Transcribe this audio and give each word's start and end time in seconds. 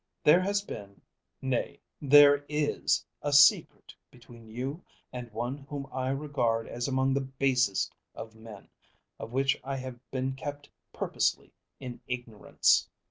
There 0.23 0.41
has 0.41 0.63
been, 0.63 0.99
nay, 1.43 1.79
there 2.01 2.43
is, 2.49 3.05
a 3.21 3.31
secret 3.31 3.93
between 4.09 4.47
you 4.49 4.83
and 5.13 5.31
one 5.31 5.59
whom 5.59 5.85
I 5.91 6.09
regard 6.09 6.67
as 6.67 6.87
among 6.87 7.13
the 7.13 7.21
basest 7.21 7.93
of 8.15 8.33
men, 8.33 8.67
of 9.19 9.31
which 9.31 9.61
I 9.63 9.75
have 9.75 9.99
been 10.09 10.33
kept 10.33 10.71
purposely 10.91 11.53
in 11.79 12.01
ignorance." 12.07 12.89